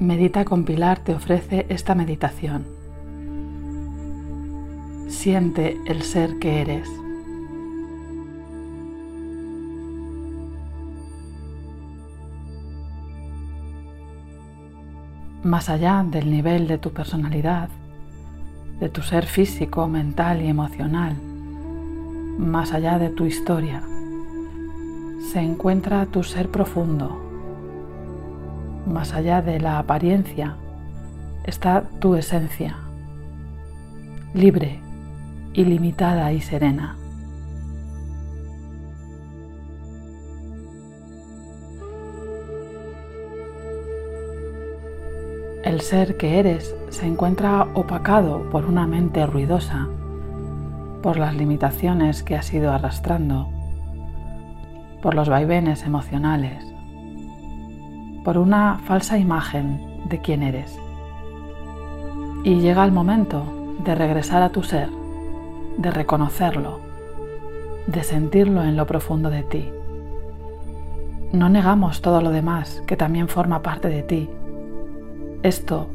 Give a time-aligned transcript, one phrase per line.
[0.00, 2.64] Medita con Pilar te ofrece esta meditación.
[5.08, 6.88] Siente el ser que eres.
[15.42, 17.68] Más allá del nivel de tu personalidad,
[18.80, 21.14] de tu ser físico, mental y emocional,
[22.38, 23.82] más allá de tu historia,
[25.30, 27.29] se encuentra tu ser profundo,
[28.86, 30.56] más allá de la apariencia,
[31.44, 32.76] está tu esencia,
[34.34, 34.80] libre,
[35.52, 36.96] ilimitada y serena.
[45.64, 49.88] El ser que eres se encuentra opacado por una mente ruidosa,
[51.02, 53.48] por las limitaciones que has ido arrastrando,
[55.02, 56.69] por los vaivenes emocionales,
[58.24, 60.78] por una falsa imagen de quién eres.
[62.44, 63.44] Y llega el momento
[63.84, 64.88] de regresar a tu ser,
[65.78, 66.80] de reconocerlo,
[67.86, 69.70] de sentirlo en lo profundo de ti.
[71.32, 74.28] No negamos todo lo demás que también forma parte de ti.
[75.42, 75.88] Esto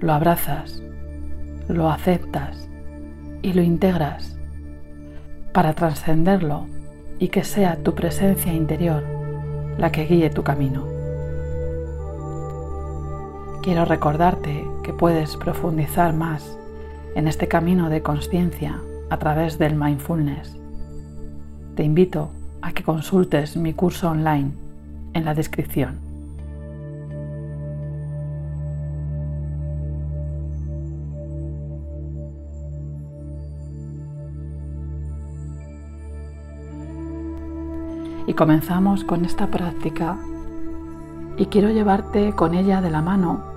[0.00, 0.82] lo abrazas,
[1.68, 2.68] lo aceptas
[3.42, 4.38] y lo integras
[5.52, 6.66] para trascenderlo
[7.18, 9.02] y que sea tu presencia interior
[9.78, 10.93] la que guíe tu camino
[13.64, 16.58] quiero recordarte que puedes profundizar más
[17.14, 20.54] en este camino de conciencia a través del mindfulness.
[21.74, 22.28] Te invito
[22.60, 24.52] a que consultes mi curso online
[25.14, 25.98] en la descripción.
[38.26, 40.18] Y comenzamos con esta práctica
[41.38, 43.53] y quiero llevarte con ella de la mano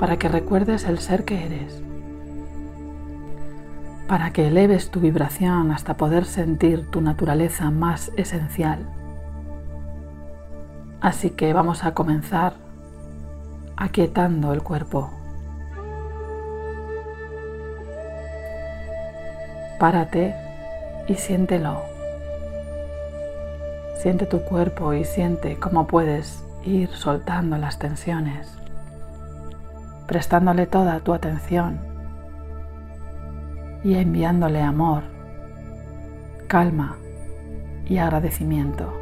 [0.00, 1.82] para que recuerdes el ser que eres,
[4.08, 8.88] para que eleves tu vibración hasta poder sentir tu naturaleza más esencial.
[11.02, 12.54] Así que vamos a comenzar
[13.76, 15.10] aquietando el cuerpo.
[19.78, 20.34] Párate
[21.08, 21.82] y siéntelo.
[24.00, 28.59] Siente tu cuerpo y siente cómo puedes ir soltando las tensiones
[30.10, 31.78] prestándole toda tu atención
[33.84, 35.04] y enviándole amor,
[36.48, 36.96] calma
[37.86, 38.92] y agradecimiento.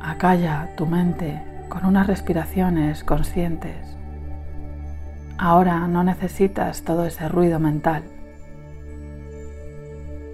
[0.00, 3.93] Acalla tu mente con unas respiraciones conscientes.
[5.36, 8.04] Ahora no necesitas todo ese ruido mental.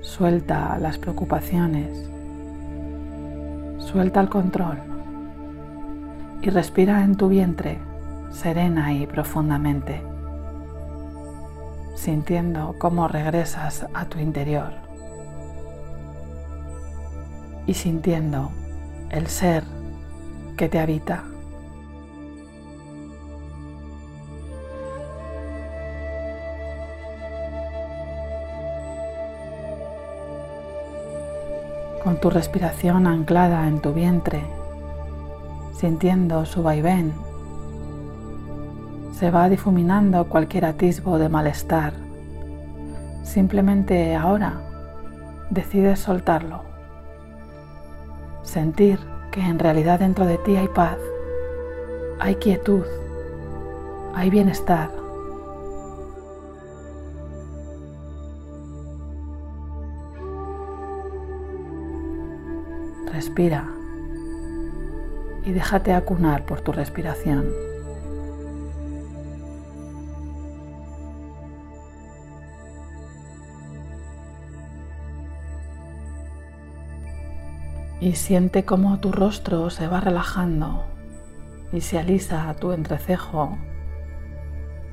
[0.00, 2.10] Suelta las preocupaciones.
[3.78, 4.78] Suelta el control.
[6.42, 7.78] Y respira en tu vientre
[8.30, 10.02] serena y profundamente,
[11.94, 14.72] sintiendo cómo regresas a tu interior
[17.66, 18.50] y sintiendo
[19.10, 19.64] el ser
[20.56, 21.24] que te habita.
[32.02, 34.42] Con tu respiración anclada en tu vientre,
[35.72, 37.12] sintiendo su vaivén.
[39.12, 41.92] Se va difuminando cualquier atisbo de malestar.
[43.24, 44.60] Simplemente ahora
[45.50, 46.62] decides soltarlo.
[48.42, 48.98] Sentir
[49.30, 50.98] que en realidad dentro de ti hay paz,
[52.20, 52.84] hay quietud,
[54.14, 54.97] hay bienestar.
[63.38, 63.68] Respira
[65.44, 67.46] y déjate acunar por tu respiración.
[78.00, 80.82] Y siente cómo tu rostro se va relajando
[81.72, 83.56] y se alisa tu entrecejo,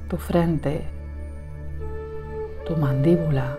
[0.08, 0.86] tu frente,
[2.68, 3.58] tu mandíbula,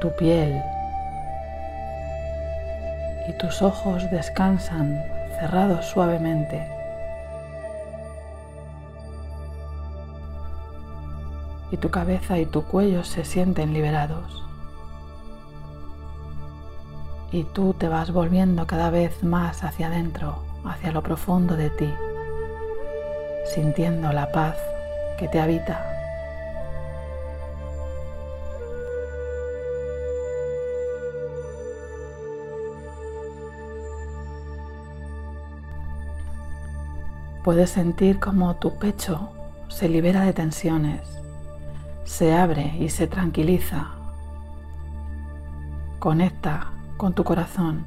[0.00, 0.60] tu piel
[3.30, 5.00] y tus ojos descansan
[5.38, 6.66] cerrados suavemente.
[11.70, 14.44] Y tu cabeza y tu cuello se sienten liberados.
[17.30, 21.94] Y tú te vas volviendo cada vez más hacia adentro, hacia lo profundo de ti,
[23.54, 24.56] sintiendo la paz
[25.18, 25.89] que te habita.
[37.44, 39.30] Puedes sentir como tu pecho
[39.70, 41.00] se libera de tensiones,
[42.04, 43.88] se abre y se tranquiliza.
[45.98, 47.86] Conecta con tu corazón.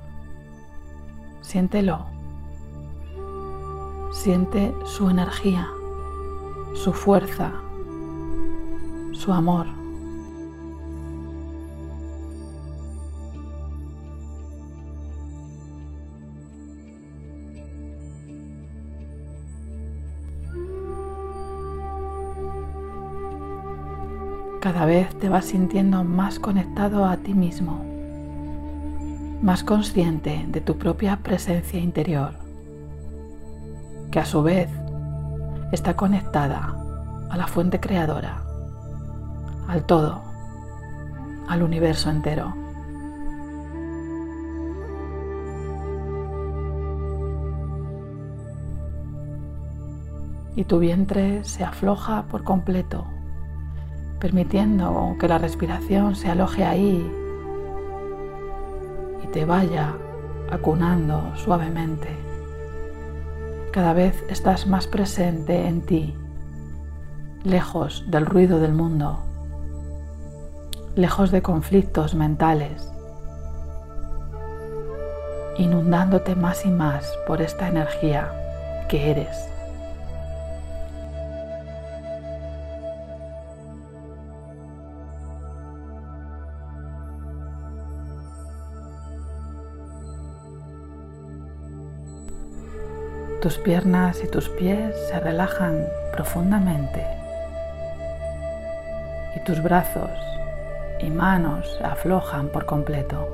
[1.42, 2.06] Siéntelo.
[4.12, 5.68] Siente su energía,
[6.74, 7.52] su fuerza,
[9.12, 9.63] su amor.
[24.64, 27.84] Cada vez te vas sintiendo más conectado a ti mismo,
[29.42, 32.36] más consciente de tu propia presencia interior,
[34.10, 34.70] que a su vez
[35.74, 36.78] está conectada
[37.30, 38.42] a la fuente creadora,
[39.68, 40.22] al todo,
[41.50, 42.56] al universo entero.
[50.56, 53.04] Y tu vientre se afloja por completo
[54.24, 57.12] permitiendo que la respiración se aloje ahí
[59.22, 59.96] y te vaya
[60.50, 62.08] acunando suavemente.
[63.74, 66.16] Cada vez estás más presente en ti,
[67.44, 69.20] lejos del ruido del mundo,
[70.96, 72.94] lejos de conflictos mentales,
[75.58, 79.53] inundándote más y más por esta energía que eres.
[93.44, 97.06] Tus piernas y tus pies se relajan profundamente
[99.36, 100.12] y tus brazos
[101.02, 103.28] y manos aflojan por completo.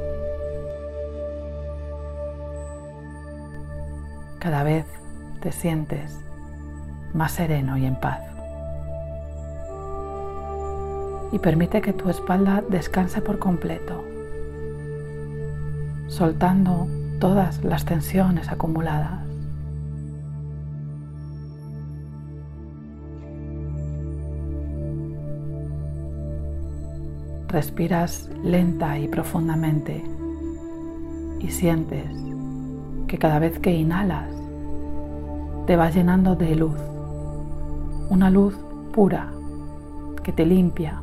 [4.40, 4.88] Cada vez
[5.42, 6.18] te sientes
[7.14, 8.22] más sereno y en paz.
[11.32, 14.04] Y permite que tu espalda descanse por completo,
[16.08, 16.88] soltando
[17.20, 19.29] todas las tensiones acumuladas.
[27.50, 30.04] Respiras lenta y profundamente
[31.40, 32.06] y sientes
[33.08, 34.30] que cada vez que inhalas
[35.66, 36.80] te vas llenando de luz,
[38.10, 38.56] una luz
[38.94, 39.32] pura
[40.24, 41.02] que te limpia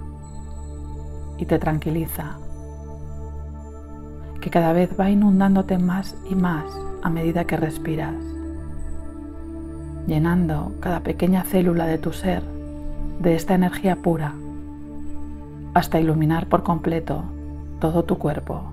[1.37, 2.39] y te tranquiliza,
[4.41, 6.65] que cada vez va inundándote más y más
[7.03, 8.15] a medida que respiras,
[10.07, 12.45] llenando cada pequeña célula de tu ser
[13.21, 14.35] de esta energía pura
[15.77, 17.23] hasta iluminar por completo
[17.81, 18.73] todo tu cuerpo.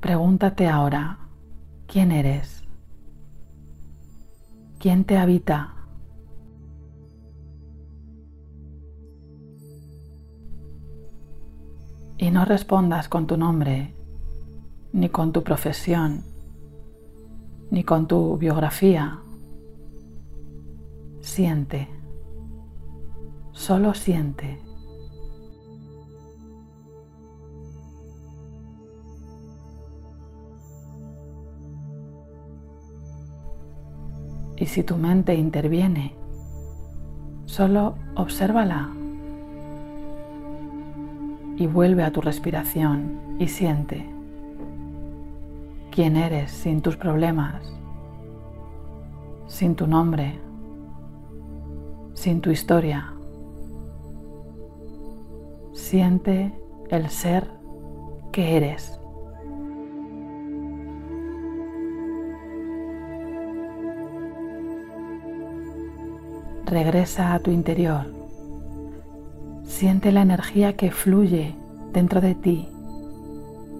[0.00, 1.18] Pregúntate ahora,
[1.86, 2.64] ¿quién eres?
[4.78, 5.79] ¿Quién te habita?
[12.20, 13.94] Y no respondas con tu nombre,
[14.92, 16.22] ni con tu profesión,
[17.70, 19.20] ni con tu biografía.
[21.22, 21.88] Siente,
[23.52, 24.60] solo siente.
[34.58, 36.14] Y si tu mente interviene,
[37.46, 38.99] solo obsérvala
[41.60, 44.08] y vuelve a tu respiración y siente
[45.90, 47.70] quién eres sin tus problemas,
[49.46, 50.40] sin tu nombre,
[52.14, 53.12] sin tu historia.
[55.74, 56.50] Siente
[56.88, 57.46] el ser
[58.32, 58.98] que eres.
[66.64, 68.19] Regresa a tu interior
[69.80, 71.54] Siente la energía que fluye
[71.94, 72.68] dentro de ti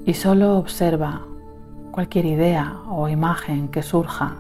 [0.06, 1.26] y solo observa
[1.90, 4.36] cualquier idea o imagen que surja.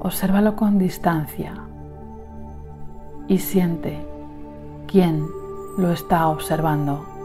[0.00, 1.54] Obsérvalo con distancia
[3.28, 3.96] y siente
[4.86, 5.26] quién
[5.78, 7.17] lo está observando.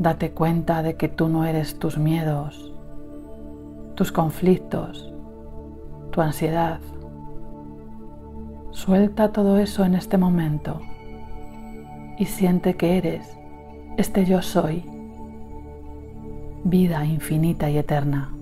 [0.00, 2.72] Date cuenta de que tú no eres tus miedos,
[3.96, 5.12] tus conflictos,
[6.10, 6.80] tu ansiedad.
[8.70, 10.80] Suelta todo eso en este momento
[12.18, 13.36] y siente que eres
[13.98, 14.86] este yo soy,
[16.64, 18.39] vida infinita y eterna.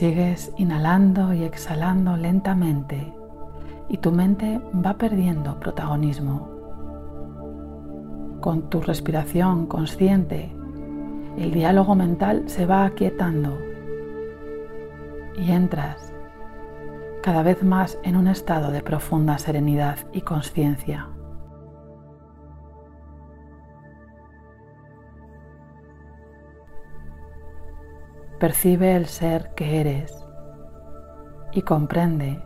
[0.00, 3.12] Sigues inhalando y exhalando lentamente
[3.90, 6.48] y tu mente va perdiendo protagonismo.
[8.40, 10.50] Con tu respiración consciente,
[11.36, 13.58] el diálogo mental se va aquietando
[15.36, 16.14] y entras
[17.22, 21.09] cada vez más en un estado de profunda serenidad y conciencia.
[28.40, 30.26] Percibe el ser que eres
[31.52, 32.42] y comprende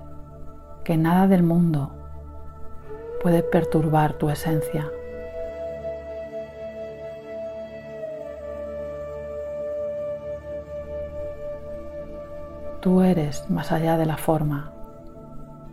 [0.82, 1.94] que nada del mundo
[3.22, 4.90] puede perturbar tu esencia.
[12.80, 14.72] Tú eres más allá de la forma,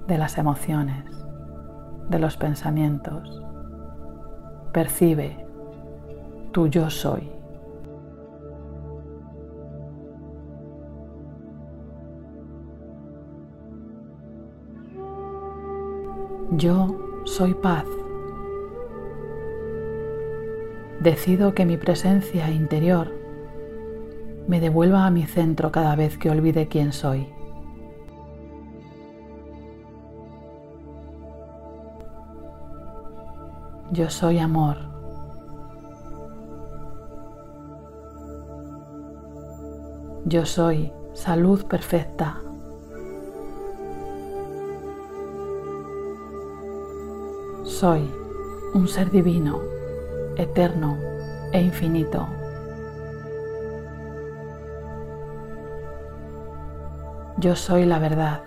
[0.06, 1.04] de las emociones,
[2.10, 3.42] de los pensamientos.
[4.72, 5.48] Percibe
[6.52, 7.41] tu yo soy.
[16.58, 17.86] Yo soy paz.
[21.00, 23.10] Decido que mi presencia interior
[24.50, 27.30] me devuelva a mi centro cada vez que olvide quién soy.
[33.94, 34.78] Yo soy amor.
[40.26, 42.42] Yo soy salud perfecta.
[47.82, 48.14] Soy
[48.76, 49.60] un ser divino,
[50.36, 51.00] eterno
[51.52, 52.28] e infinito.
[57.38, 58.44] Yo soy la verdad.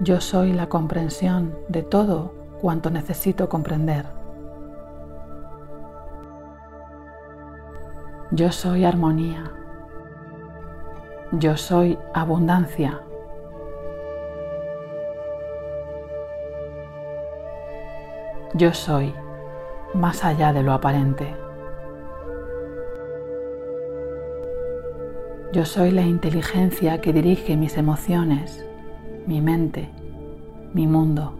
[0.00, 4.04] Yo soy la comprensión de todo cuanto necesito comprender.
[8.30, 9.50] Yo soy armonía.
[11.32, 13.07] Yo soy abundancia.
[18.58, 19.14] Yo soy
[19.94, 21.32] más allá de lo aparente.
[25.52, 28.66] Yo soy la inteligencia que dirige mis emociones,
[29.28, 29.88] mi mente,
[30.74, 31.34] mi mundo.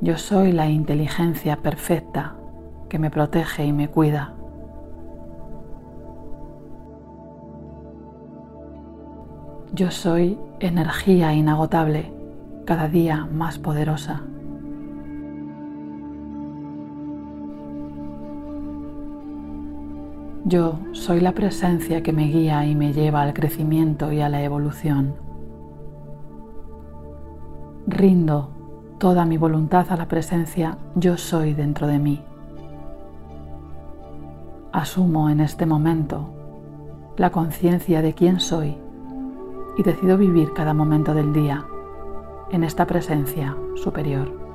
[0.00, 2.36] Yo soy la inteligencia perfecta
[2.88, 4.32] que me protege y me cuida.
[9.74, 12.10] Yo soy energía inagotable,
[12.64, 14.22] cada día más poderosa.
[20.48, 24.42] Yo soy la presencia que me guía y me lleva al crecimiento y a la
[24.42, 25.14] evolución.
[27.86, 28.48] Rindo
[28.96, 32.22] toda mi voluntad a la presencia yo soy dentro de mí.
[34.72, 36.30] Asumo en este momento
[37.18, 38.78] la conciencia de quién soy
[39.76, 41.66] y decido vivir cada momento del día
[42.52, 44.47] en esta presencia superior.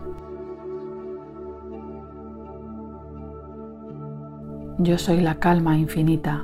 [4.83, 6.43] Yo soy la calma infinita,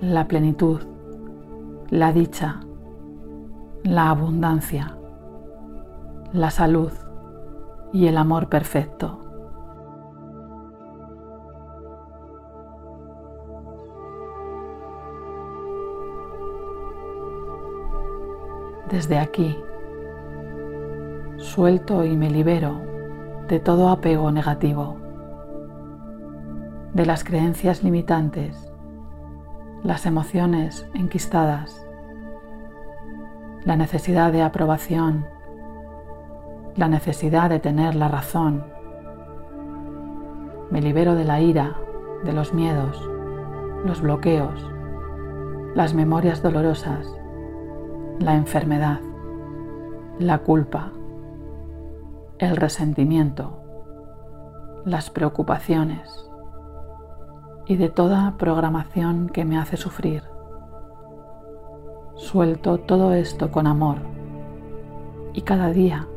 [0.00, 0.80] la plenitud,
[1.90, 2.60] la dicha,
[3.82, 4.96] la abundancia,
[6.32, 6.90] la salud
[7.92, 9.18] y el amor perfecto.
[18.90, 19.58] Desde aquí,
[21.36, 22.80] suelto y me libero
[23.46, 24.97] de todo apego negativo
[26.98, 28.72] de las creencias limitantes,
[29.84, 31.86] las emociones enquistadas,
[33.64, 35.24] la necesidad de aprobación,
[36.74, 38.64] la necesidad de tener la razón.
[40.72, 41.76] Me libero de la ira,
[42.24, 43.00] de los miedos,
[43.84, 44.68] los bloqueos,
[45.76, 47.06] las memorias dolorosas,
[48.18, 48.98] la enfermedad,
[50.18, 50.90] la culpa,
[52.38, 53.62] el resentimiento,
[54.84, 56.27] las preocupaciones
[57.68, 60.24] y de toda programación que me hace sufrir.
[62.16, 63.98] Suelto todo esto con amor
[65.32, 66.08] y cada día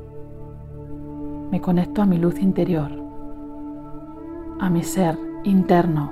[1.52, 3.02] me conecto a mi luz interior
[4.62, 6.12] a mi ser interno,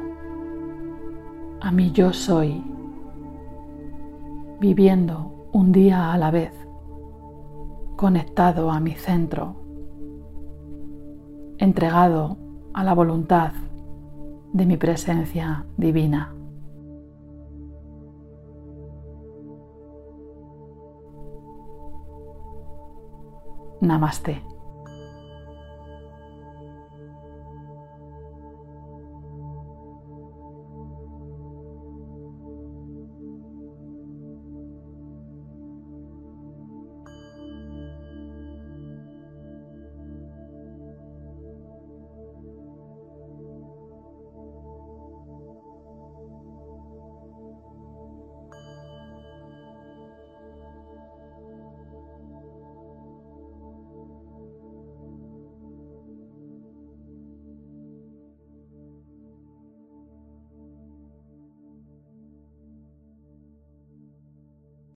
[1.62, 2.64] a mi yo soy,
[4.60, 6.52] viviendo un día a la vez,
[7.96, 9.56] conectado a mi centro,
[11.60, 12.38] entregado
[12.74, 13.52] a la voluntad
[14.54, 16.34] de mi presencia divina.
[23.82, 24.59] Namaste.